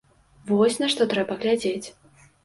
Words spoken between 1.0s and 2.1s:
трэба глядзець!